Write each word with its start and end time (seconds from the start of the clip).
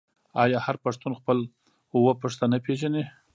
آیا 0.43 0.59
هر 0.65 0.75
پښتون 0.83 1.11
خپل 1.19 1.37
اوه 1.95 2.11
پيښته 2.21 2.45
نه 2.51 2.57
پیژني؟ 2.65 3.03